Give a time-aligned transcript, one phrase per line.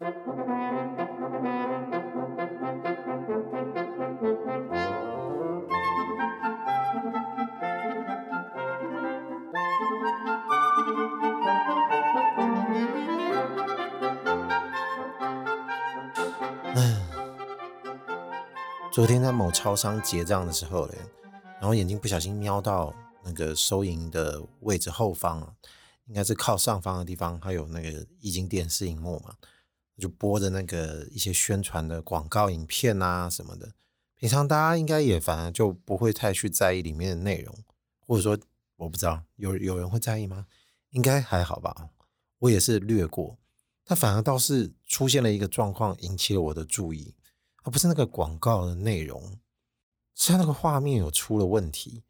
[0.00, 0.08] 昨
[19.06, 20.96] 天在某超商结账的时候嘞，
[21.60, 25.46] 然后眼睛不小心瞄到那个收银的位置后方，
[26.06, 29.34] 应该是靠上方的地方，还有那个液晶电视荧幕嘛，
[30.00, 33.74] 就播的那个一些宣传的广告影片啊什么的。
[34.16, 37.56] 平常大家应该也反而就不会太去在意里面的内容，
[38.00, 38.36] 或者说
[38.76, 40.46] 我不知道有有人会在意吗？
[40.90, 41.90] 应该还好吧，
[42.40, 43.38] 我也是略过。
[43.84, 47.14] 但反而倒是出现了一个状况，引起了我的注意。
[47.62, 49.38] 而不是那个广告的内容，
[50.14, 52.02] 是他那个画面有出了问题，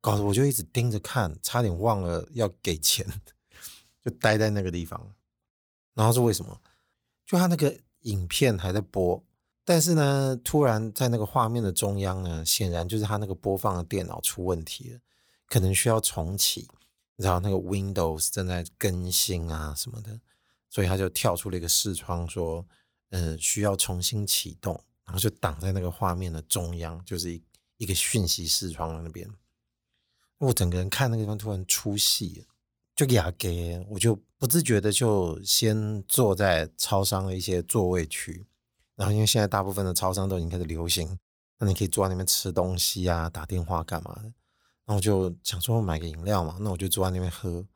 [0.00, 3.06] 搞得我就一直盯着看，差点忘了要给钱，
[4.04, 5.14] 就待在那个地方。
[5.94, 6.60] 然后是为什么？
[7.30, 9.22] 就他那个影片还在播，
[9.64, 14.98] 但是呢，突然在那个画面的中央呢，显然就是他那个播放的电脑出问题了，
[15.46, 16.66] 可能需要重启，
[17.14, 20.18] 然后那个 Windows 正在更新啊什么的，
[20.68, 22.66] 所以他就跳出了一个视窗说
[23.10, 27.40] ：“嗯，需要重新启动。”然后就挡在那个画面的中央，就是一
[27.76, 29.30] 一个讯息视窗那边。
[30.38, 32.49] 我整个人看那个地方突然出戏了，
[33.06, 38.46] 就哑给，我就不自觉的就先坐在超商的一些座位区。
[38.96, 41.18] 然后因为现在大部分的超商都已经开始流行，
[41.58, 44.32] 那你可以坐在那边吃东西啊、打电话干嘛的。
[44.84, 47.66] 然后就想说买个饮料嘛，那我就坐在那边喝。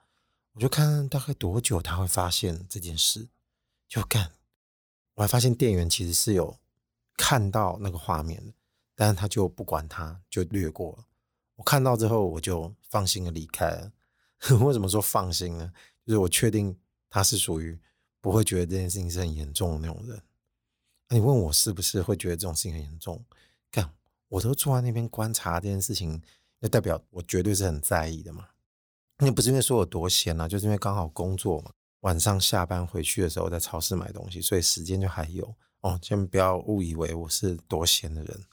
[0.52, 3.28] 我就看大概多久他会发现这件事，
[3.88, 4.32] 就干。
[5.14, 6.58] 我还发现店员其实是有。
[7.16, 8.54] 看到那个画面，
[8.96, 11.04] 但是他就不管他，就略过了。
[11.54, 13.92] 我看到之后，我就放心的离开了。
[14.60, 15.72] 为什么说放心呢？
[16.06, 16.76] 就是我确定
[17.08, 17.78] 他是属于
[18.20, 20.20] 不会觉得这件事情是很严重的那种人。
[21.10, 23.24] 你问我是不是会觉得这种事情很严重？
[23.70, 23.94] 干，
[24.28, 26.20] 我都坐在那边观察这件事情，
[26.58, 28.48] 那代表我绝对是很在意的嘛。
[29.18, 35.54] 那不是因为说我多闲啊，就是因为刚好工作嘛，晚上下班回去的时候在超市买东西，所以时间就还有。
[35.80, 38.44] 哦，先不要误以为我是多闲的人。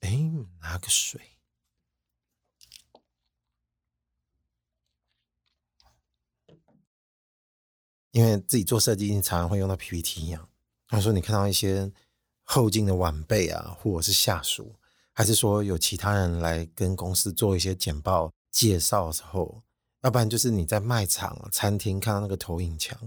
[0.00, 1.20] 哎，拿个水，
[8.12, 10.48] 因为自己做设计，常常会用到 PPT 一样。
[10.88, 11.90] 他说，你看到一些
[12.42, 14.74] 后进的晚辈啊，或者是下属，
[15.12, 19.62] 还是说有其他人来跟公司做一些简报介绍的时候，
[20.02, 22.98] 要不然就是你在卖场、餐厅看到那个投影墙，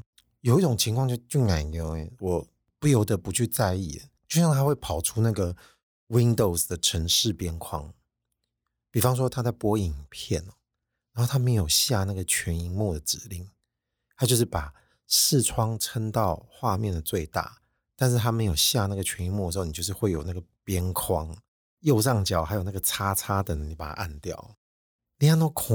[0.41, 2.47] 有一种情况就就奶牛哎，我。
[2.80, 5.56] 不由得不去在意，就像他会跑出那个
[6.09, 7.94] Windows 的程式边框，
[8.91, 10.44] 比方说他在播影片，
[11.14, 13.50] 然后他没有下那个全萤幕的指令，
[14.18, 14.74] 他就是把
[15.16, 17.62] 视窗撑到画面的最大，
[17.96, 21.38] 但是他没有下那个全幕的时候，你就是会有那个边框，
[21.81, 24.57] 右上角还有那个叉叉的，你把它按掉，
[25.19, 25.68] 你按都看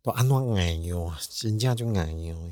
[0.00, 1.12] 都按到哎呦，
[1.42, 2.50] 人家就哎呦。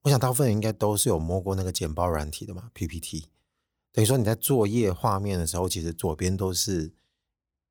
[0.00, 3.28] 我想大部分人应该都是有摸过那个简报软体的嘛，PPT。
[3.92, 6.94] 等于说你在作业画面的时候，其实左边都是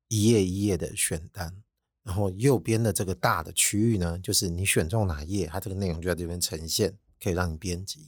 [0.06, 1.64] 一页一页的选单，
[2.02, 8.06] 然后右边的这个大的区域呢，就是你选中哪页，它这个内容就在这边呈现，可以让你编辑。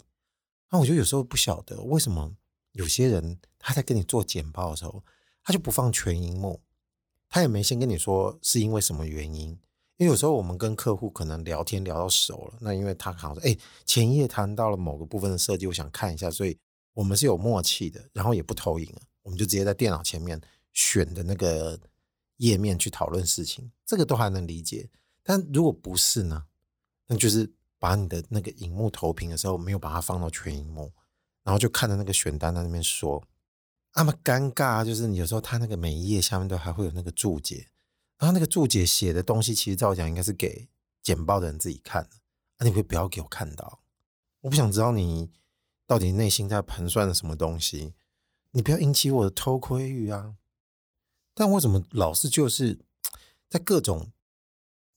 [0.71, 2.35] 那我就有时候不晓得为什么
[2.73, 5.05] 有些人他在跟你做简报的时候，
[5.45, 6.61] 他就不放全荧幕，
[7.29, 9.59] 他也没先跟你说是因为什么原因。
[9.99, 16.59] 因为有时候我们跟客户可能聊天聊到熟了，那因为他好像说，哎，前一页谈到了某个部分的设计，我想看一下，所以
[16.95, 20.41] 我们是有默契的，然后也不投影了，我们就直接在电脑前面
[20.73, 21.79] 选的那个
[22.43, 24.91] 页面去讨论事情，这个都还能理解。
[25.23, 26.47] 但如果不是呢？
[27.07, 30.93] 那就是把你的那个荧幕投屏的时候没有把它放到全荧幕，
[31.45, 33.23] 然后就看着那个选单在那边说，
[33.95, 37.69] 那么尴尬，就是你有时候他那个每一页下面都还会有那个注解。
[38.19, 40.69] 然后那个注解写的东西，其实照讲应该是给
[41.03, 42.11] 简报的人自己看的，
[42.59, 43.81] 那、啊、你会不要给我看到？
[44.43, 45.31] 我不想知道你
[45.87, 47.95] 到底内心在盘算什么东西，
[48.53, 50.35] 你不要引起我的偷窥欲啊！
[51.35, 52.79] 但为什么老是就是
[53.49, 54.11] 在各种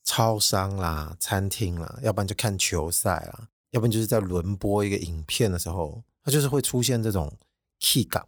[0.04, 7.32] 超商啦、餐厅啦，要不然就看球赛啦，要不然就是在轮播一个影片的时候，它就是会出现这种
[7.80, 8.26] key 感，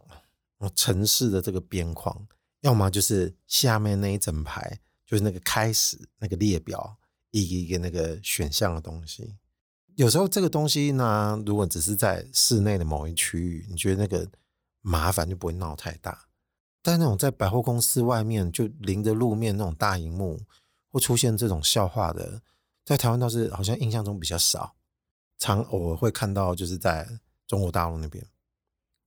[0.74, 2.26] 程式的这个边框，
[2.60, 4.80] 要么就是下面那一整排。
[5.06, 6.98] 就是那个开始那个列表，
[7.30, 9.38] 一个一个那个选项的东西。
[9.94, 14.28] 有时候这个东西呢，如果只是在室内的某一区域，你觉得那个
[14.82, 16.27] 麻烦就不会闹太大。
[16.88, 20.40] 但那种在百货公司外面就临着路面那种大荧幕，
[20.88, 22.40] 会出现这种笑话的，
[22.82, 24.74] 在台湾倒是好像印象中比较少，
[25.36, 27.06] 常偶尔会看到，就是在
[27.46, 28.24] 中国大陆那边，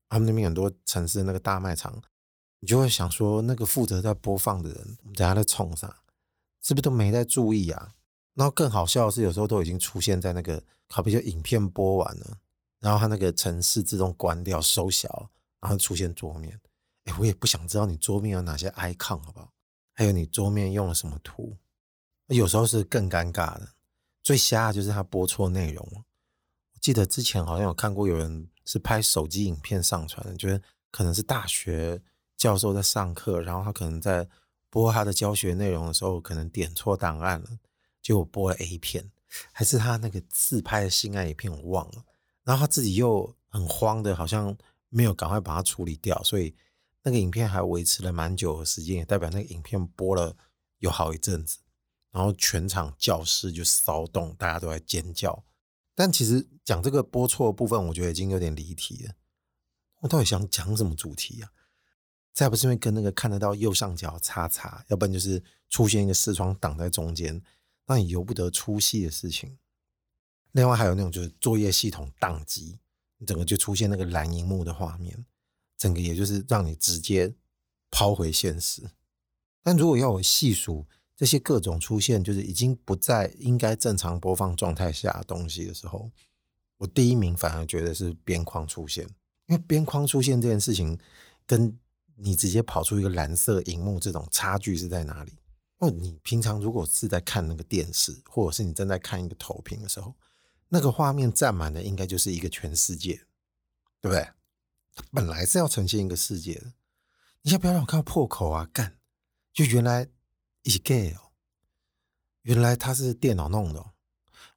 [0.10, 2.00] 他们那边很多城市那个大卖场，
[2.60, 5.88] 你就会想说，那个负责在播放的人，我们等下在冲啥？
[6.62, 7.96] 是不是都没在注意啊？
[8.36, 12.38] 然后更好笑的是，有时候都已经出现在那个，好比就影片播完了，
[12.80, 16.62] 然后它那个城市自动关掉收小，然后出现桌面。
[17.06, 19.52] 哎，我也不想知道你桌面有哪些 icon，好不好？
[19.94, 21.58] 还有你桌面用了什么图？
[22.28, 23.70] 有时候是更尴尬的，
[24.24, 25.86] 最瞎的就是他播错内容。
[25.94, 30.62] 我记得之前好像有看过有人是拍手机影片上传的，觉得
[30.92, 32.02] 可能是大学
[32.38, 34.28] 教授在上课，然后他可能在
[34.70, 37.50] 播他的教学内容的时候，可能点错档案了，
[38.02, 39.12] 结果播了 A 片，
[39.52, 42.04] 还是他那个自拍的性爱影片，我忘了。
[42.44, 44.58] 然后他自己又很慌的，好像
[44.90, 46.56] 没有赶快把它处理掉，所以
[47.04, 50.36] 那个影片还维持了蛮久的时间，也代表那个影片播了
[50.80, 51.60] 有好一阵子。
[52.12, 55.46] 然后全场教室就骚动，大家都在尖叫。
[55.96, 59.14] 但其实讲这个播错的部分，我觉得已经有点离题了。
[60.00, 61.52] 我到底想讲什么主题啊？
[62.34, 67.42] 再不是因为跟那个看得到右上角叉叉，要不然就是出现一个视窗挡在中间，
[67.86, 69.58] 让你由不得出戏的事情。
[70.52, 72.80] 另外还有那种就是作业系统宕机，
[73.26, 75.26] 整个就出现那个蓝萤幕的画面，
[75.82, 77.34] 整个也就是让你直接
[77.90, 78.84] 抛回现实。
[79.64, 80.86] 但如果要我细数，
[81.18, 86.12] 这些各种出现，就是已经不在应该正常播放状态下的东西的时候，
[86.78, 89.04] 我第一名反而觉得是边框出现，
[89.48, 91.00] 因为边框出现这件事情，
[91.48, 91.76] 跟
[92.16, 95.34] 你直接跑出一个蓝色荧幕这种差距是在哪里？
[95.80, 100.14] 哦你平常如果是在看那个电视，或者是你正在看一个投屏的时候，
[100.70, 103.16] 那个画面占满的应该就是一个全世界，
[104.00, 104.28] 对不对？
[104.96, 106.74] 它本来是要呈现一个世界的，
[107.42, 108.70] 你先不要让我看到破口啊！
[108.72, 108.98] 干，
[109.54, 110.10] 就原来。
[110.64, 111.32] 一 gay 哦，
[112.44, 113.84] 原来他是电脑弄的。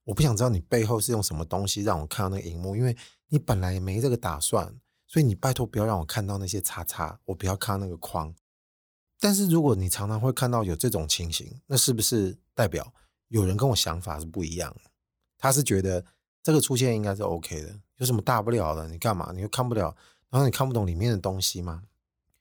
[0.04, 2.94] 我不想知道你背后是用什么东西让我看到那个荧幕，因为
[3.28, 8.34] 你本来也没这个打算，所以你拜托不要让我看到那些叉叉，我不要看到那个框。
[9.18, 12.92] 但是如果你常常会看到有这种情形，那是不是代表
[13.28, 14.76] 有人跟我想法是不一样？
[15.38, 16.04] 他是觉得
[16.42, 18.86] 这个出现应该是 OK 的，有什么大不了的？
[18.88, 19.32] 你干嘛？
[19.34, 19.96] 你又看不了，
[20.34, 21.84] 然后你看不懂里面的东西吗？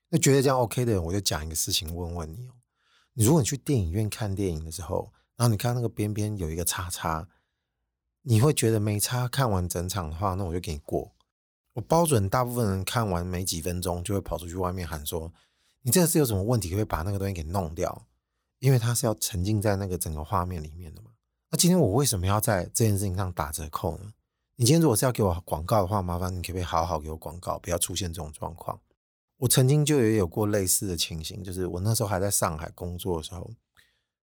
[0.10, 2.54] 那觉得这样 OK 的人，我就讲一个事情问问你哦。
[3.14, 7.28] 你如果你去电影院看电影的时候，然后你看那个边边有一个叉叉，
[8.24, 11.14] 你会觉得没叉，看完整场的话，那我就给你过。
[11.74, 15.32] 我包准大部分人看完没几分钟就会跑出去外面喊说
[15.84, 16.70] ：“你这个是有什么问题？
[16.70, 18.08] 可不可以把那个东西给弄掉？”
[18.58, 21.12] 因为它是要沉浸在那个整个画面里面的嘛。
[21.52, 24.14] 那今天我为什么要在这件事情上打折扣呢？
[24.56, 28.80] 你今天如果是要给我广告的话，麻烦你可不可以好好给我广告，不要出现这种状况。
[29.38, 33.50] 我曾经就也有过类似的情形，就是我那时候还在上海工作的时候，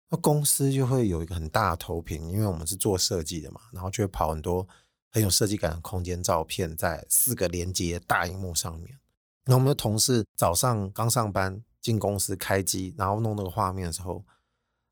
[0.09, 4.67] 那公司就会有一个很大的投屏，因为我们是做设计的嘛，然后就会跑很多
[5.09, 8.99] 很有设计感的空间照片在四个连接大荧幕上面。
[9.45, 14.23] 然后我们的同事早上刚上班进公司开机，然后弄那个画面的时候，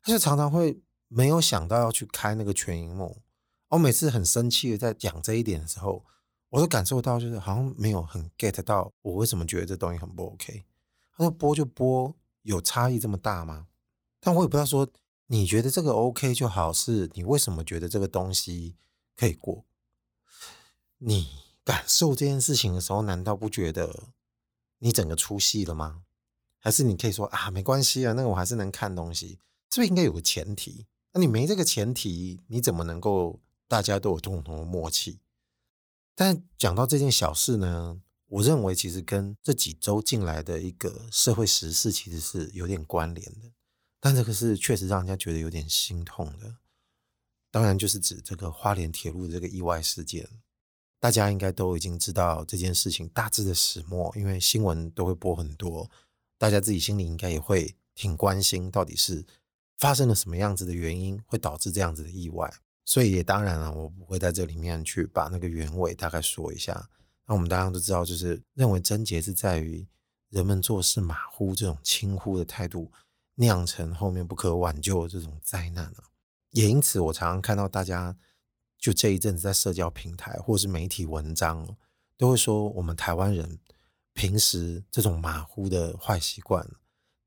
[0.02, 3.22] 他就常常会没有想到要去开那个全荧幕。
[3.68, 6.04] 我每次很生气的在讲这一点的时候。
[6.50, 10.64] 我都感受到，就是好像没有很 get 到我为什么觉得这东西很不 OK。
[11.14, 13.66] 他说播就播，有差异这么大吗？
[14.18, 14.88] 但我也不知道说
[15.26, 18.76] 你觉得这个 OK 就好，是你为什么觉得这个东西
[19.14, 19.66] 可以过？
[20.96, 21.28] 你
[21.64, 24.04] 感受这件事情的时候，难道不觉得
[24.78, 26.04] 你整个出戏了吗？
[26.58, 29.38] 还是你可以说啊，没关系啊，那个我还是能看东西，
[29.70, 30.86] 是不是应该有个前提？
[31.12, 33.38] 那你没这个前提，你怎么能够
[33.68, 35.20] 大家都有共同的默契？
[36.16, 43.52] 但讲到这件小事呢，我认为其实跟这几周进来的一个社会时事其实是有点关联的。
[44.00, 46.56] 但这个是确实让人家觉得有点心痛的。
[47.50, 50.28] 当然就是指这个花莲铁路的这个意外事件，
[51.00, 55.90] 大家应该都已经知道这件事情大致的始末，因为新闻都会播很多，
[56.36, 59.24] 大家自己心里应该也会挺关心，到底是
[59.76, 62.52] 发生了什么样子的原因会导致这样子的意外。
[62.88, 66.88] 所以也当然了，我不会在这里面去把那个原委大概说一下。
[67.26, 69.86] 那我们大家都知道，就是认为症结是在于
[70.30, 72.90] 人们做事马虎这种轻忽的态度，
[73.34, 76.04] 酿成后面不可挽救的这种灾难了。
[76.52, 78.16] 也因此，我常常看到大家
[78.78, 81.76] 就这一阵子在社交平台或是媒体文章，
[82.16, 83.58] 都会说我们台湾人
[84.14, 86.66] 平时这种马虎的坏习惯，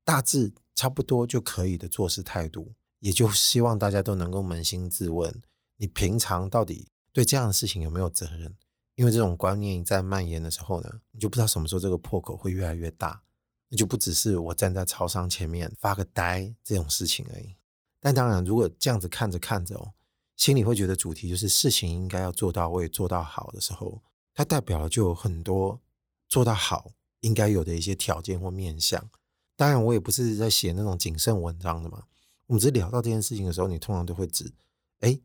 [0.04, 5.40] 大致差不多就可以的做事态度，也就希望大家都能够扪心自问。
[5.76, 8.56] 你平常到底对这样的事情有没有责任？
[8.94, 13.22] 因为这种观念在蔓延的时候呢，你就不知道什么时候这个破口会越来越大。
[13.68, 17.56] 那就不只是我站在超商前面发个呆这种事情而已。
[17.98, 19.94] 但当然，如果这样子看着看着哦，
[20.36, 24.02] 心里会觉得主题就是事情应该要做到位、做到好的时候，
[24.34, 25.80] 它代表了就有很多
[26.28, 29.08] 做到好应该有的一些条件或面向。
[29.56, 32.04] 当然，我也不是在写那种谨慎文章的嘛。
[32.48, 34.52] 我们只聊到这件事情的时候，你通常都会指，
[35.00, 35.18] 哎，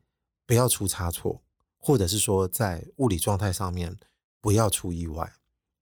[0.47, 1.43] 不要出差错，
[1.77, 3.95] 或者是说在物理状态上面
[4.41, 5.33] 不要出意外，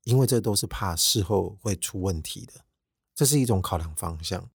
[0.03, 2.65] 因为这都是怕事后会出问题的，
[3.13, 4.49] 这是一种考量方向。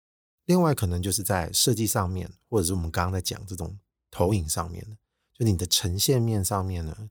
[0.44, 3.78] 另外，可能就是在设计上面，或者是我们刚刚在讲这种
[4.10, 4.96] 投影上面的，
[5.34, 7.10] 就你的呈现面上面呢，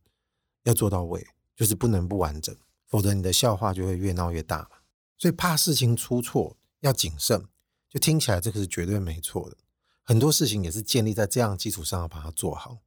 [0.64, 2.56] 要做到位，就是不能不完整，
[2.88, 4.78] 否则你的笑话就会越闹越大嘛。
[5.18, 7.46] 所以怕事情出错，要谨慎，
[7.90, 9.58] 就听起来这个是绝对没错的。
[10.04, 12.78] 很多事情也是建立在这样基础上要把它做好，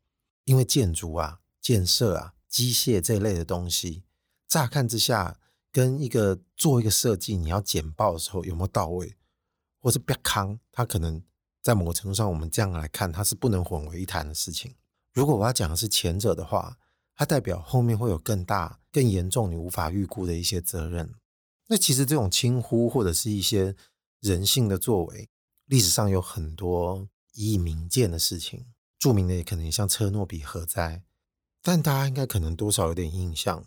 [0.48, 4.02] 因为建筑啊、建设啊、机械这一类的东西，
[4.48, 5.38] 乍看之下
[5.70, 9.14] 跟一个做一个设计，你要简报的时候有没有到位？
[9.78, 11.22] 或是别康，它可能
[11.60, 14.74] 在某个程度上，我们这样来看，它是不能混为一谈的事情。
[15.12, 16.78] 如果我要讲的是前者的话，
[17.14, 21.12] 它代表后面会有更大、更严重、你无法预估的一些责任。
[21.66, 23.76] 那其实这种轻忽或者是一些
[24.20, 25.28] 人性的作为，
[25.66, 28.64] 历史上有很多以以名鉴的事情，
[28.98, 31.02] 著名的也可能像车诺比核灾，
[31.62, 33.64] 但大家应该可能多少有点印象，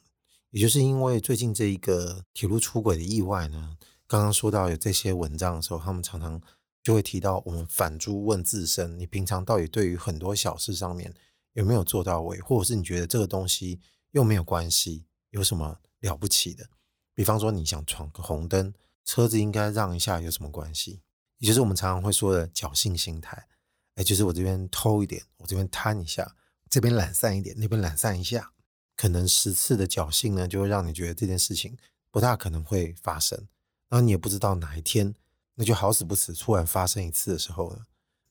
[0.49, 3.77] 也就是因为最近这一个铁路出轨的意外呢。
[4.07, 6.41] 刚刚说到有这些文章的时候，他们常常
[6.83, 11.13] 就会提到我们反诸问自身：你平常到底对于很多小事上面
[11.53, 13.79] 有没有做到位，或者是你觉得这个东西
[14.11, 16.69] 又没有关系，有什么了不起的？
[17.13, 18.73] 比方说你想闯个红灯，
[19.05, 21.01] 车子应该让一下，有什么关系？
[21.37, 23.47] 也就是我们常常会说的侥幸心态，
[23.95, 26.35] 哎，就是我这边偷一点，我这边贪一下，
[26.69, 28.53] 这边懒散一点，那边懒散一下，
[28.95, 31.77] 可能十次的侥幸呢，就会让你觉得这件事情
[32.09, 33.47] 不大可能会发生。
[33.89, 35.13] 然后你也不知道哪一天，
[35.55, 37.85] 那就好死不死突然发生一次的时候呢，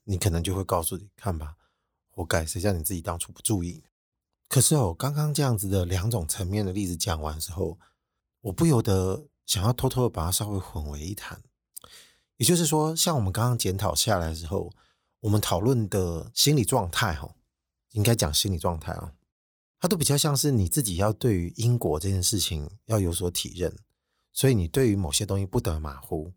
[0.05, 1.55] 你可能就会告诉你看吧，
[2.09, 3.83] 活该，谁叫你自己当初不注意。
[4.47, 7.79] 可是哦，刚刚这样子的两种层面的例子讲完之后，
[8.41, 11.41] 我不由得想要偷偷的把它稍微混为一谈。
[12.37, 14.73] 也就是说，像我们刚刚检讨下来之后，
[15.21, 17.33] 我们讨论的心理状态，哈，
[17.91, 19.13] 应该讲心理状态啊，
[19.79, 23.75] 它都比较像是你自己要对于因果这件事情要有所体认。
[24.33, 26.31] 所以你对于某些东西不得马虎，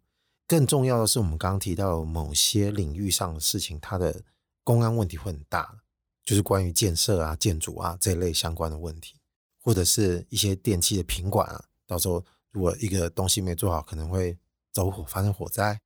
[0.48, 4.22] 更重要的是，我们刚刚提到某些领域上的事情，它的
[4.62, 5.78] 公安问题会很大，
[6.24, 9.14] 就是关于建设啊、建筑啊这一类相关的问题，
[9.62, 14.36] 或者是一些电器的品管啊，到时候如果一个东西没做好，可能会
[14.72, 15.80] 走火发生火灾。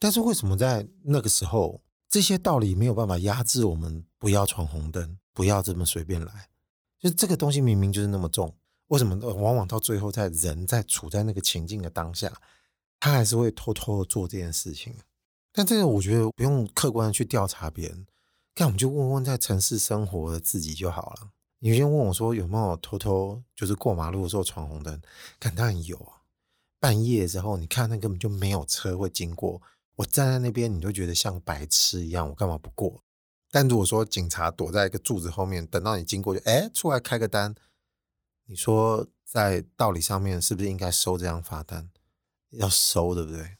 [0.00, 6.48] 但是为什么在那个时候，这些道理没有办法压制我们不要闯红灯，不要这么随便来？
[6.98, 8.54] 就这个东西明明就是那么重。
[8.88, 12.32] 为什么往往到最后，在人在处在那个情境的当下，
[12.98, 14.94] 他还是会偷偷的做这件事情？
[15.52, 18.06] 但这个我觉得不用客观的去调查别人，
[18.56, 21.30] 那我们就问问在城市生活的自己就好了。
[21.58, 25.00] 你先问我说有没有偷偷就是过马路的时候闯红灯？
[25.38, 26.22] 当然有啊！
[26.80, 29.60] 半夜之后，你看那根本就没有车会经过，
[29.98, 33.02] 我站在那边，你就觉得像白痴一样，我干嘛不过？
[33.50, 37.54] 但如果说警察躲在一个柱子后面，等到你经过就哎出来开个单。
[38.46, 41.90] 你说在道理上面是不是应该收这张罚单？
[42.50, 43.56] 要收，对不对？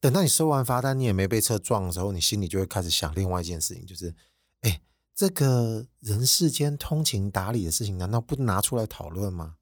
[0.00, 4.14] 等到你收完罚单，你也没被车撞的时候，你心里就会开始想另外一件事情，就是，
[4.60, 4.80] 哎，
[5.14, 9.56] 这个人世间通情达理的事情，难道不拿出来讨论吗？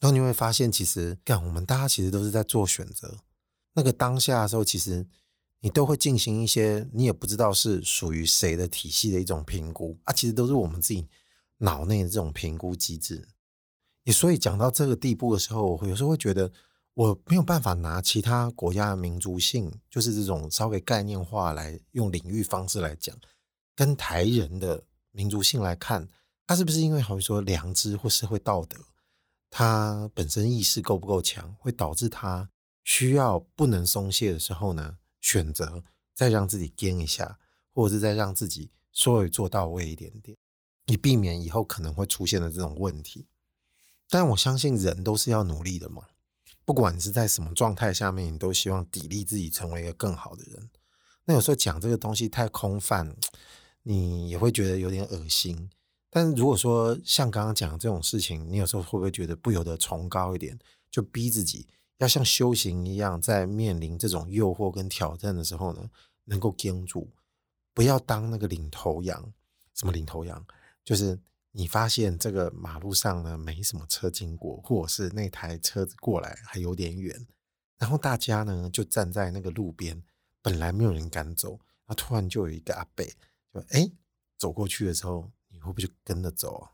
[0.00, 3.20] 然后你会发现，其实干我们大家其实都是在做选择。
[3.72, 5.06] 那个当下的时候，其实
[5.66, 11.08] 你都会进行一些你也不知道是属于谁的体系的一种评估啊，其实都是我们自己
[11.58, 13.26] 脑内的这种评估机制。
[14.04, 16.52] 也所以讲到这个地步的时候，我有时候会觉得
[16.94, 23.16] 我没有办法拿其他国家的民族性，就是这种稍微概念化来用领域方式来讲，
[23.74, 26.08] 跟台人的民族性来看，
[26.46, 28.78] 他是不是因为好比说良知或社会道德，
[29.50, 32.48] 他本身意识够不够强，会导致他
[32.84, 35.82] 需要不能松懈的时候呢，选择
[36.14, 37.36] 再让自己颠一下，
[37.74, 40.38] 或者是再让自己稍微做到位一点点，
[40.84, 43.26] 以避免以后可能会出现的这种问题。
[44.08, 46.04] 但我相信人都是要努力的嘛，
[46.64, 50.70] 不管你是在什么状态下面，你都希望砥砺自己成为一个更好的人。
[51.24, 53.16] 那有时候讲这个东西太空泛，
[53.82, 55.68] 你也会觉得有点恶心。
[56.08, 60.56] 但如果说像刚刚讲这种事情，你有时候会不会觉得不由得崇高一点，
[60.88, 61.66] 就逼自己
[61.98, 65.90] 要像修行一样，在面临这种诱惑跟挑战的时候呢，
[66.24, 67.08] 能够坚住，
[67.72, 69.32] 不要当那个领头羊。
[69.74, 70.46] 什么领头羊？
[70.84, 71.18] 就是。
[71.58, 77.26] 你发现这个马路上呢，没什么车经过，或者是那台车子过来还有点远，
[77.78, 80.02] 然后大家呢就站在那个路边，
[80.42, 81.52] 本来没有人敢走，
[81.86, 83.02] 然后突然就有一个阿伯
[83.54, 83.90] 就哎
[84.36, 86.72] 走过去的时候，你会不会就跟着走啊？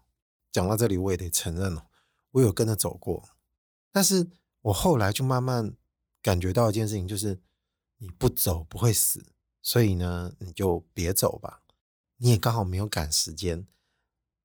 [0.51, 1.87] 讲到这里，我也得承认哦，
[2.33, 3.29] 我有跟着走过，
[3.93, 4.29] 但是
[4.63, 5.77] 我后来就慢慢
[6.21, 7.39] 感觉到一件事情，就是
[7.99, 9.25] 你不走不会死，
[9.61, 11.63] 所以呢，你就别走吧。
[12.19, 13.67] 你也刚好没有赶时间。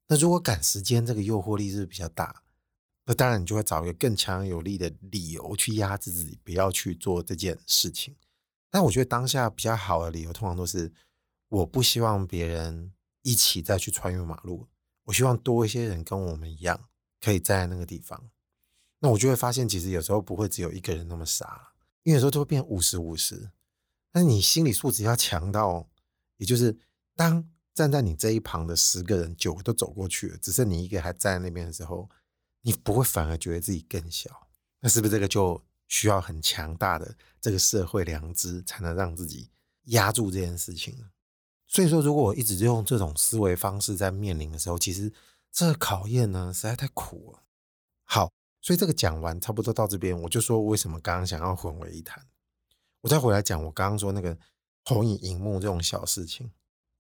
[0.08, 2.44] 那如果赶时间，这个诱惑力是比较大，
[3.06, 8.16] 那当然你就会找一个更强有力的理由去压制自己，不要去做这件事情。
[8.72, 10.92] 但我觉得当下比较好的理由，通常都是
[11.50, 14.68] 我不希望别人一起再去穿越马路，
[15.04, 16.90] 我希望多一些人跟我们一样，
[17.22, 18.32] 可以在那个地方。
[19.00, 21.74] 那我就会发现，其实有时候不会只有一个人那么傻，
[22.04, 23.51] 因为有时候都会变五十五十。
[24.12, 25.89] 但是你心理素质要强到，
[26.38, 26.77] 也就是
[27.16, 27.50] 当。
[27.77, 32.10] 站在你这一旁的十个人，九个都走过去了，只剩你一个还站在那边的时候，
[32.63, 34.48] 你不会反而觉得自己更小？
[34.80, 39.51] 那是不是这个就需要很强大的这个社会良知，才能让自己
[39.89, 41.12] 压住这件事情呢？
[41.68, 45.13] 所以说，如果我一直用这种思维方式在面临的时候，其实
[45.51, 47.44] 这个考验呢，实在太苦了。
[48.06, 48.32] 好，
[48.68, 52.22] 所以这个讲完差不多到这边，我就说为什么刚刚想要混为一谈，
[53.00, 54.38] 我再回来讲我刚刚说那个
[54.84, 56.52] 投影荧幕这种小事情。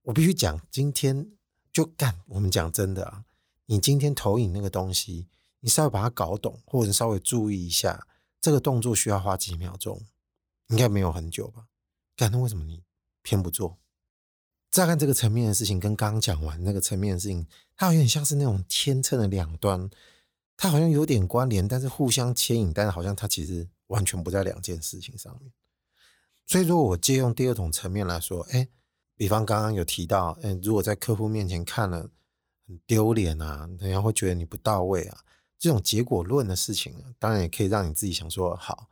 [0.03, 1.29] 我必须讲，今天
[1.73, 2.21] 就干。
[2.27, 3.25] 我们讲真的啊，
[3.65, 5.27] 你今天投影那个东西，
[5.59, 8.07] 你稍微把它搞懂，或者稍微注意一下，
[8.39, 10.01] 这个动作需要花几秒钟，
[10.67, 11.67] 应该没有很久吧？
[12.15, 12.81] 干，那为什么你
[13.21, 13.77] 偏不做？
[14.71, 17.45] 再看这个层面的事情，跟刚刚讲完那个层面的事情，
[17.75, 19.89] 它有点像是那种天秤的两端，
[20.57, 25.53] 它好像有点关联，但是互相牵引，但是好像它其实完全不在两件事情上面。
[26.45, 28.67] 所以，如果我借用第二种层面来说，哎。
[29.19, 32.07] 比方刚刚有提到，嗯，如果在客户面前看了
[32.67, 35.17] 很丢脸啊，人家会觉得你不到位啊，
[35.57, 38.89] 这种结果论的事情，当然也可以让你自己想说，好，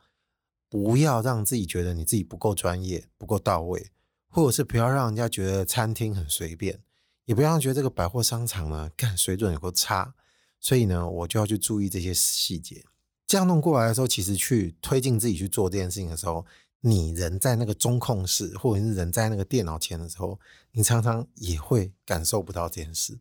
[0.68, 3.92] 不要让自己觉得你自己不够专业、不够到位，
[4.28, 6.82] 或者是不要让人家觉得餐厅很随便，
[7.26, 10.16] 也不要觉得这个百货商场呢，干水准有够差，
[10.60, 12.84] 所以呢，我就要去注意这些细节。
[13.26, 16.44] 这样弄过来的时候，其实去推进自己去做这件事情的时候。
[16.82, 20.38] 你人在那个中控室，或者是人在那个电脑前的时候，
[20.70, 23.18] 你常常也会感受不到这件事。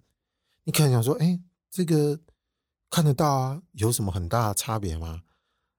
[0.65, 2.19] 你可能想说：“哎，这个
[2.91, 5.23] 看得到啊，有什么很大的差别吗？”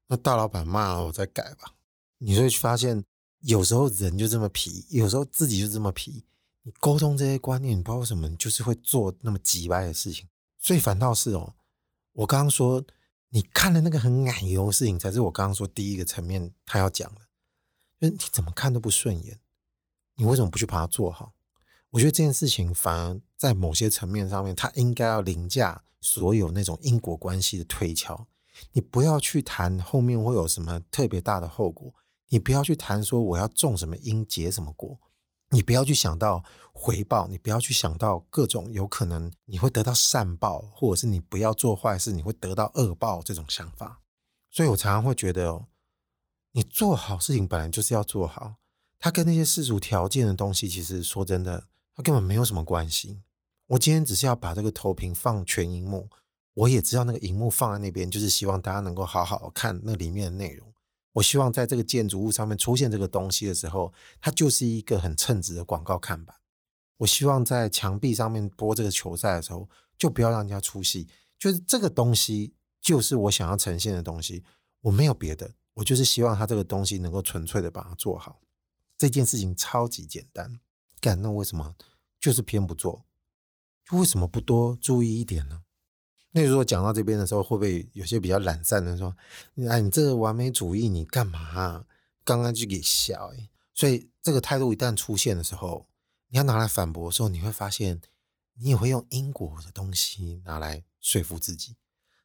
[0.09, 1.75] 那大老板骂了我再改吧。
[2.19, 3.05] 你就会发现，
[3.41, 6.25] 有时候人就这么皮，有时候自己就这么皮。
[6.63, 10.27] 你沟通这些观念，你不知道为什么，你就是会做那么机掰的事情。
[10.67, 11.55] 所以反倒是哦，
[12.11, 12.85] 我刚刚说
[13.29, 17.21] 你看了那个很奶油的事情，才是我刚刚说第一个层面他要讲的。
[18.01, 19.39] 就是你怎么看都不顺眼，
[20.17, 21.35] 你为什么不去把它做好？
[21.91, 28.27] 我觉得这件事情反而在某些层面上面，它应该要凌驾所有那种因果关系的推敲。
[28.73, 31.95] 你不要去谈后面会有什么特别大的后果，
[32.31, 34.99] 你不要去谈说我要种什么因结什么果，
[35.51, 44.03] 你不要去想到回报，你不要去想到各种有可能你会得到善报，或者是你不要做坏事你会得到恶报这种想法。
[44.51, 45.67] 所以我常常会觉得。
[46.53, 48.55] 你做好事情本来就是要做好，
[48.99, 53.21] 它跟那些世俗条件的东西，其实说真的，它根本没有什么关系。
[53.67, 56.09] 我今天只是要把这个投屏放全荧幕，
[56.55, 60.73] 我也知道那个荧幕放在那边，就是希望大家能够好好看那里面的内容。
[61.17, 66.37] 我希望在这个建筑物上面出现这个东西的时候，它就是一个很称职的广告看板。
[66.99, 72.53] 我希望在墙壁上面播这个球赛的时候，就不要让人家出戏，就是这个东西
[72.83, 74.45] 就是我想要呈现的东西，
[74.83, 75.55] 我没有别的。
[75.75, 78.41] 我就是希望他这个东西能够纯粹的把它做好，
[78.99, 80.61] 这件事情超级简单，
[81.01, 81.75] 干，那为什么
[82.21, 83.05] 就是偏不做？
[83.85, 85.63] 就为什么不多注意一点呢？
[86.37, 89.17] 那如果讲到这边的时候，会不会有些比较懒散的说
[89.71, 91.87] ：“哎，你这个完美主义，你干嘛？
[92.27, 95.89] 刚刚就给笑哎。”所以这个态度一旦出现的时候，
[96.29, 98.03] 你要拿来反驳的时候，你会发现
[98.59, 101.77] 你也会用因果的东西拿来说服自己。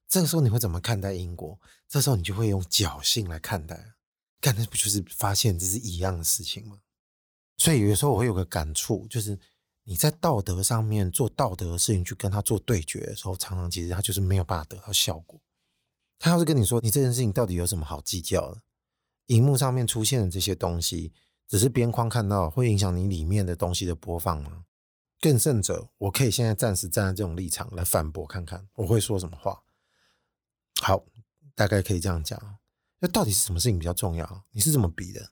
[0.09, 1.57] 这个时候你会怎么看待因果？
[1.87, 3.93] 这时候你就会用侥幸来看待，
[4.41, 6.79] 干，那不就是发现这是一样的事情吗？
[7.57, 9.39] 所以有时候我会有个感触，就是
[9.83, 15.39] 你在道德上面做道德的事情去跟他做对决的时候，常常其实他就是没有办法得到效果。
[16.19, 18.61] 他要是跟你说，你这件事情到底有什么好计较的？
[19.27, 21.13] 荧幕上面出现的这些东西，
[21.47, 24.65] 只是边框看到，会影响你里面的东西的播放吗？
[25.19, 29.63] 更甚者，我可以现在暂时站在这种立场来反驳看看，我会说什么话？
[30.81, 31.03] 好，
[31.55, 32.57] 大概可以这样讲。
[32.99, 34.43] 那到底是什么事情比较重要？
[34.51, 35.31] 你是怎么比的？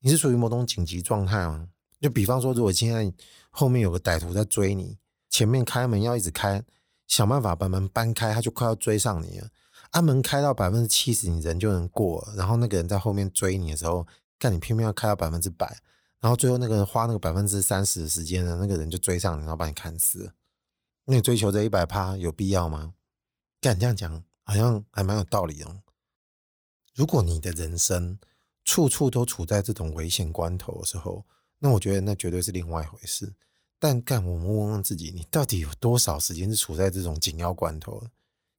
[0.00, 1.68] 你是属于某种紧急状态吗？
[2.04, 3.10] 就比方说，如果现在
[3.48, 4.98] 后面有个歹徒在追你，
[5.30, 6.62] 前面开门要一直开，
[7.06, 9.48] 想办法把门搬开，他就快要追上你了。
[9.92, 12.28] 按、啊、门开到百分之七十，你人就能过。
[12.36, 14.06] 然后那个人在后面追你的时候，
[14.38, 15.78] 看你偏偏要开到百分之百，
[16.20, 20.34] 然后最后那个人花那个百分之三十的时间呢，那个人就追上你，然后把你砍死。
[21.06, 22.92] 那你追求这一百趴有必要吗？
[23.62, 24.22] 干这样讲。
[24.42, 25.80] 好像还蛮有道理哦。
[26.94, 28.18] 如果你的人生
[28.62, 31.24] 处处都处在这种危险关头的时候，
[31.64, 33.32] 那我觉得那绝对是另外一回事。
[33.78, 37.98] 但干，我们问问自己，你到底有多少时间是处在这种紧要关头？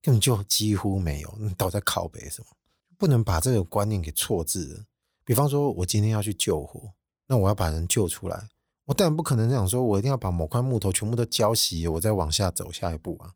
[0.01, 1.37] 根本就几乎没有。
[1.39, 2.47] 你倒在靠北什么？
[2.97, 4.85] 不能把这个观念给错置了。
[5.23, 6.93] 比方说，我今天要去救火，
[7.27, 8.49] 那我要把人救出来，
[8.85, 13.35] 我当然不可能这样说，我一定要把某块木头全部都浇熄，我再往下走下一步啊。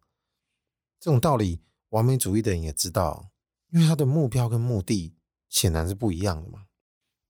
[1.00, 3.30] 这种道理，完美主义的人也知道，
[3.70, 5.14] 因为他的目标跟目的
[5.48, 6.66] 显然是不一样的嘛。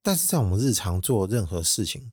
[0.01, 2.11] 但是在我们日常做任何事情，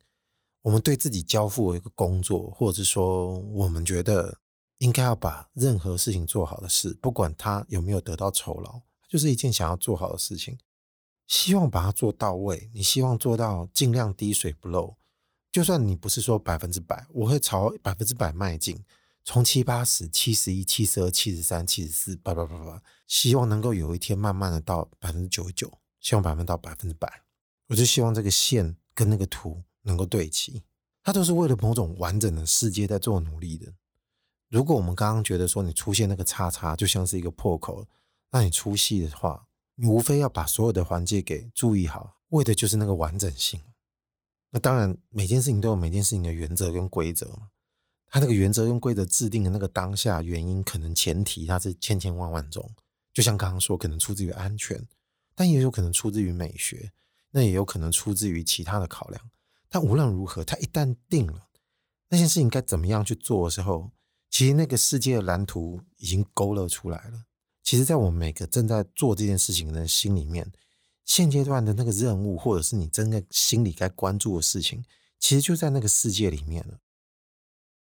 [0.66, 4.36] 我们对自己交付一个工作，或者是说我们觉得
[4.78, 10.58] 应该要把任何事情做好的事，不管他有没有得到酬劳，就是一件想要做好的事情。
[11.28, 14.96] 希望把它做到位，你希望做到尽量滴水不漏。
[15.52, 18.84] 就算你不是说百分之百，我会朝百分之百迈进，
[19.22, 27.22] 从七八十、七十一、七十二、七十三、七十四，叭叭叭叭，希望能够有一天慢慢的到百分之九十九，希望百分之到百分之百。
[27.68, 30.62] 我就希望这个线跟那个图能够对齐，
[31.02, 33.72] 它都是为了某种完整的世界在做努力的。
[34.50, 37.86] 如果我们刚刚觉得说你出现那个叉叉就像是一个破口，
[38.30, 39.44] 那你出戏的话。
[39.78, 43.60] 你无非要把所有的环节给注意好，为的就是那个完整性。
[44.48, 47.50] 那当然，每件事情都有每件事情的原则跟规则嘛。
[48.06, 52.74] 它那个原则跟规则制定的那个当下原因，可能前提它是千千万万种。
[53.12, 54.82] 就像刚刚说，可能出自于安全，
[55.34, 56.90] 但也有可能出自于美学，
[57.32, 59.30] 那也有可能出自于其他的考量。
[59.68, 61.48] 但无论如何，他一旦定了
[62.08, 63.90] 那件事情该怎么样去做的时候，
[64.30, 67.24] 其实那个世界的蓝图已经勾勒出来了。
[67.62, 70.52] 其实，在我们每个正在做这件事情的人心里面，
[71.04, 74.84] 现阶段的那个任务，或者是你真的心里该关注的事情，
[75.18, 76.78] 其实就在那个世界里面了。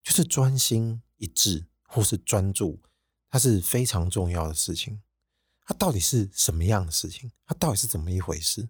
[0.03, 2.81] 就是专心一致，或是专注，
[3.29, 5.01] 它是非常重要的事情。
[5.65, 7.31] 它到底是什么样的事情？
[7.45, 8.67] 它到底是怎么一回事？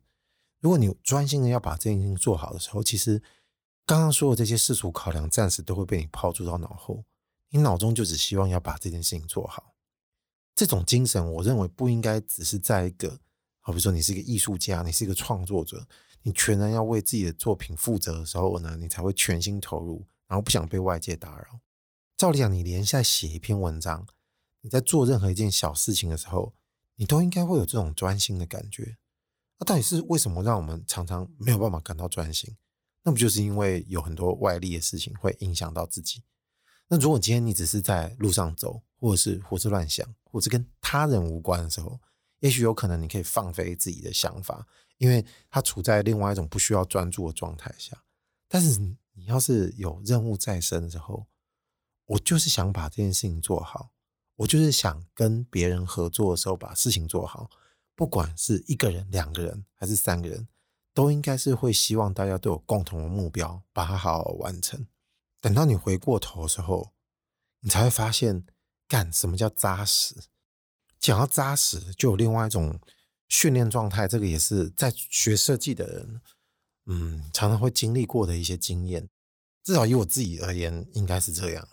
[0.59, 3.21] 如果你专心的要把这件事情做好的时候，其实
[3.85, 7.03] 刚刚说的这些世俗考量，暂时都会被你抛诸到脑后。
[7.49, 9.73] 你脑中就只希望要把这件事情做好。
[10.53, 13.19] 这种精神，我认为不应该只是在一个，
[13.61, 15.87] 好比说你是一个艺术家，你是一个创作者，
[16.21, 21.61] 你全然要为自己的作品负责的时候呢，你才会全心投入，然后不想被外界打扰。
[22.15, 24.05] 照理讲，你连下写一篇文章，
[24.61, 26.53] 你在做任何一件小事情的时候，
[26.97, 28.97] 你都应该会有这种专心的感觉。
[29.59, 32.57] 那到底是为什么让我们常常没有办法感到专心？
[33.03, 36.23] 那不就是因为有很多外力的事情会影响到自己？
[36.87, 41.99] 那如果今天你只是在路上走，或者是胡思乱想，或者跟他人无关的时候，
[42.39, 44.67] 也许有可能你可以放飞自己的想法，
[44.97, 48.03] 因为他处在另外一种不需要专注的状态下。
[48.47, 51.27] 但是你要是有任务在身的时候，
[52.05, 53.91] 我就是想把这件事情做好，
[54.37, 57.49] 我就是想跟别人合作的时候把事情做好，
[57.99, 60.47] 不管是一个人、两个人还是三个人，
[60.93, 64.87] 都应该是会希望大家都有共同的目标，把它好好完成。
[65.41, 66.93] 等到你回过头的时候，
[67.59, 68.45] 你才会发现。
[68.87, 70.15] 干什么叫扎实？
[70.97, 72.79] 讲到扎实，就有另外一种
[73.27, 74.07] 训练状态。
[74.07, 76.21] 这个也是在学设计的人，
[76.85, 79.07] 嗯，常常会经历过的一些经验。
[79.61, 81.67] 至少以我自己而言，应该是这样。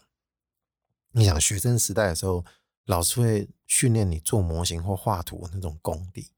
[1.13, 2.45] 你想学生时代的时候，
[2.87, 6.33] 老师会训练你做模型或画图的那种功底，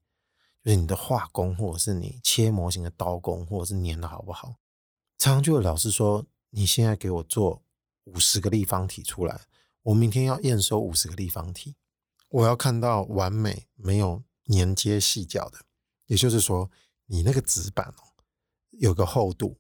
[0.65, 4.57] 就是你的画工，或者是你切模型的刀工，或者是粘的好不好。
[5.17, 7.63] 常常就有老师说：“你现在给我做
[8.05, 9.43] 五十个立方体出来。”
[9.83, 11.77] 我明天要验收五十个立方体，
[12.29, 15.61] 我要看到完美没有粘接细角的，
[16.07, 16.71] 也就是说，
[17.07, 18.13] 你那个纸板哦，
[18.73, 19.57] 有个厚度，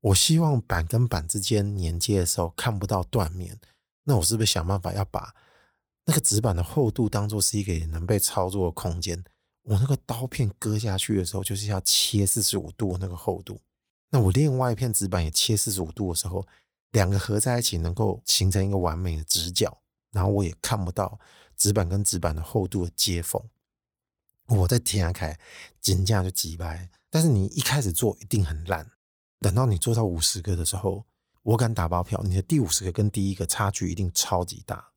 [0.00, 3.58] 我希望板跟板之间粘接的时候看不到断面，
[4.04, 5.34] 那我是不是想办法要把
[6.06, 9.24] 那个纸板的厚度当做是一个能被操作的空间？
[9.62, 13.60] 我那个刀片割下去的时候，就是要切四十五度那个厚度，
[14.10, 16.46] 那我另外一片纸板也切四十五度的时候。
[16.90, 21.18] 两个合在一起能够形成一个完美的直角，然后我也看不到
[21.56, 23.42] 纸板跟纸板的厚度的接缝。
[24.46, 25.36] 我在天涯开
[25.80, 28.88] 金价就几百，但是你一开始做一定很烂，
[29.40, 31.04] 等到你做到五十个的时候，
[31.42, 34.92] 我敢打包票，你的第五十个跟第一个差距一定超级大，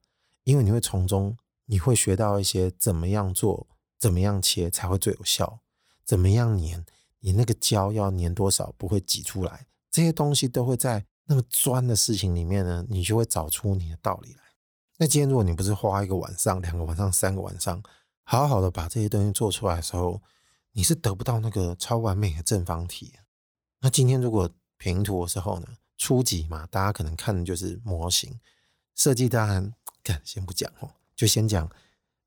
[0.48, 3.68] 因为你会从中你会学到一些怎么样做，
[4.00, 5.60] 怎么样切才会最有效，
[6.06, 6.86] 怎么样粘，
[7.20, 11.06] 你那个胶要粘多少不会挤出来，这些东西都会在。
[11.30, 14.40] 那个钻的事情里面呢，你就会找出你的道理来。
[14.98, 17.84] 那今天如果你不是花一个晚上、两个晚上、三个晚上，
[18.24, 20.22] 好好的把这些东西做出来的时候，
[20.72, 23.12] 你是得不到那个超完美的正方体。
[23.82, 28.40] 那今天如果平图的时候呢，初级嘛，大家可能看的就是模型
[28.96, 29.28] 设计。
[29.28, 29.74] 当然，
[30.24, 31.70] 先不讲哦，就先讲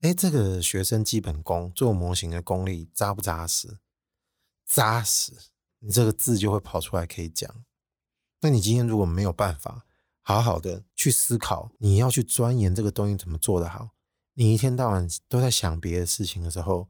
[0.00, 3.78] 哎，这个学生基本功做模型的功力扎不扎实？
[4.64, 5.32] 扎实，
[5.80, 7.64] 你这个字就会跑出来可以讲。
[8.40, 9.84] 那你今天如果没有办法
[10.22, 13.90] 好好的去思考，你要去钻研这个东西怎么做得好，
[14.34, 16.88] 你一天到晚都在想别的事情的时候，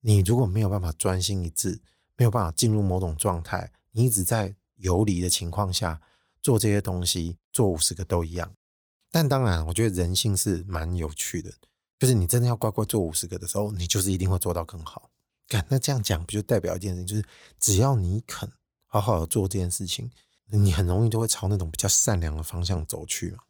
[0.00, 1.82] 你如果没有办法专心一致，
[2.16, 6.00] 没有办法进入某种状态，你一直在游离的情况下
[6.40, 8.54] 做这些东西，做五十个都一样。
[9.14, 11.48] 但当然，我觉得人性是蛮有趣的。
[12.00, 15.08] 就是你真的要乖乖做五十个的时候，你就是一定会做到更好。
[15.46, 17.24] 干，那这样讲不就代表一件事情，就是
[17.60, 18.50] 只要你肯
[18.86, 20.10] 好好的做这件事情，
[20.46, 23.44] 你很容易就会朝那种比较善良的方向走去嘛。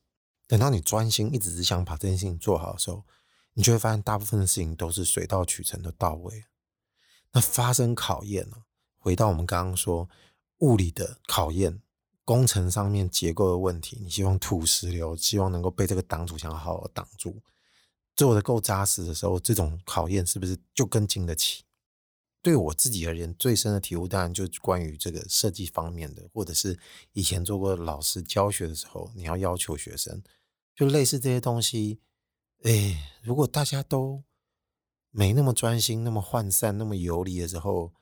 [0.46, 3.02] 等到你专心一直只想把这件事情做好的时候，
[3.54, 6.44] 你就会发现大部分的事情都是水到渠成的到位。
[7.32, 8.66] 那发生考验了，
[8.98, 10.10] 回到我们刚刚说
[10.58, 11.80] 物理的考验，
[12.24, 17.42] 工程上面结构的问题，你希望土石流，希望能够被这个挡土墙好好挡住。
[18.16, 21.64] 做的够扎实的时候，这种考验是不是就更经得起？
[22.40, 26.78] 对我自己而言，最深的体悟当然就是关于这个设计方面的，或者是
[27.12, 30.22] 以前做过老师教学的时候，你要要求学生，
[30.74, 32.00] 就类似这些东西。
[32.62, 34.24] 哎，如果大家都
[35.10, 37.92] 没那么专心、那么涣散、那么游离的时候，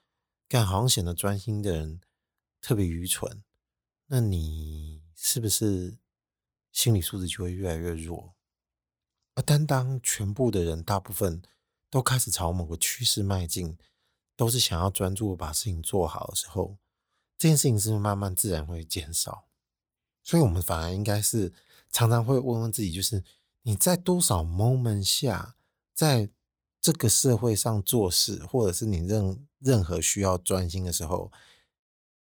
[0.48, 2.00] 干好像显得专心的人
[2.60, 3.42] 特别愚蠢，
[4.14, 5.96] 那你是不是
[6.70, 8.34] 心理素质就会越来越弱？
[9.34, 11.40] 而单当全部的人大部分
[11.88, 13.78] 都开始朝某个趋势迈进，
[14.36, 16.76] 都是想要专注把事情做好的时候，
[17.38, 19.48] 这件事情是不是慢慢自然会减少？
[20.22, 21.54] 所以，我们反而应该是
[21.88, 23.24] 常常会问问自己，就是
[23.62, 25.56] 你在多少 moment 下，
[25.94, 26.28] 在
[26.82, 31.32] 这个社会上做事，或者是你任任何需要专心的时候，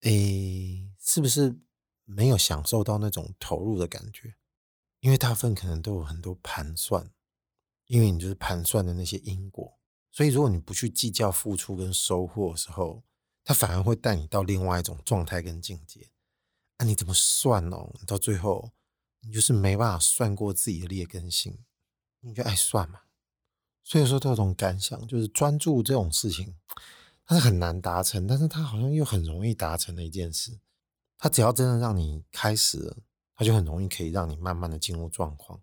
[0.03, 1.59] 诶，是不是
[2.11, 4.35] 没有享受到那种投入的感觉？
[5.01, 7.11] 因为大部分可能都有很多盘算，
[7.87, 9.79] 因为你就是盘算的那些因果，
[10.11, 13.03] 所以如果你不去计较付出跟收获的时候，
[13.45, 16.11] 它反而会带你到另外一种状态跟境界。
[16.77, 17.93] 啊、你怎么算哦？
[18.07, 18.73] 到最后
[19.21, 21.65] 你就是没办法算过自己的劣根性，
[22.21, 23.01] 你就爱算嘛。
[23.83, 26.57] 所以说，这种感想就是专注这种事情，
[27.25, 30.61] 它是很难达成，但是它好像又很容易达成的一件事。
[31.21, 32.97] 它只要真的让你开始了。
[33.37, 35.59] 它就很容易可以让你慢慢的进入状况，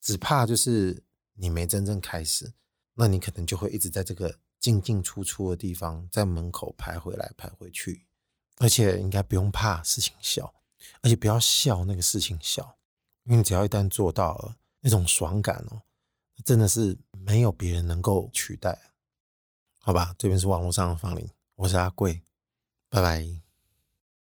[0.00, 2.52] 只怕就是你没真正开始，
[2.94, 8.04] 那你可能就会一直在这个进进出出的地方，在门口徘徊来徘徊去，
[8.56, 10.52] 而且应该不用怕事情小，
[11.00, 12.76] 而且不要笑那个事情小，
[13.22, 15.80] 因为只要一旦做到了那种爽感哦，
[16.44, 18.76] 真的是没有别人能够取代。
[19.78, 22.22] 好吧，这边是网络上的芳邻，我是阿贵，
[22.88, 23.41] 拜拜。